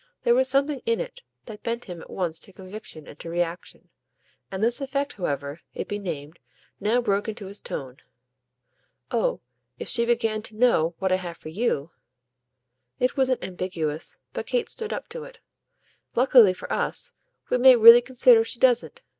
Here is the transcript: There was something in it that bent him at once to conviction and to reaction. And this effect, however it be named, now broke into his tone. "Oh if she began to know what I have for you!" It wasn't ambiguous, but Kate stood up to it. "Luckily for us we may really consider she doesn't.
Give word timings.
There 0.23 0.33
was 0.33 0.49
something 0.49 0.81
in 0.87 0.99
it 0.99 1.21
that 1.45 1.61
bent 1.61 1.85
him 1.85 2.01
at 2.01 2.09
once 2.09 2.39
to 2.39 2.51
conviction 2.51 3.05
and 3.05 3.19
to 3.19 3.29
reaction. 3.29 3.91
And 4.49 4.63
this 4.63 4.81
effect, 4.81 5.13
however 5.13 5.59
it 5.75 5.87
be 5.87 5.99
named, 5.99 6.39
now 6.79 7.01
broke 7.01 7.29
into 7.29 7.45
his 7.45 7.61
tone. 7.61 7.97
"Oh 9.11 9.41
if 9.77 9.87
she 9.87 10.03
began 10.05 10.41
to 10.41 10.55
know 10.55 10.95
what 10.97 11.11
I 11.11 11.17
have 11.17 11.37
for 11.37 11.49
you!" 11.49 11.91
It 13.07 13.15
wasn't 13.15 13.43
ambiguous, 13.43 14.17
but 14.33 14.47
Kate 14.47 14.69
stood 14.69 14.91
up 14.91 15.07
to 15.09 15.23
it. 15.23 15.39
"Luckily 16.15 16.55
for 16.55 16.73
us 16.73 17.13
we 17.51 17.59
may 17.59 17.75
really 17.75 18.01
consider 18.01 18.43
she 18.43 18.57
doesn't. 18.57 19.03